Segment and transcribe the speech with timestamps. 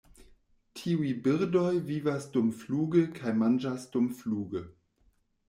[0.77, 4.65] Tiuj birdoj vivas dumfluge kaj manĝas dumfluge.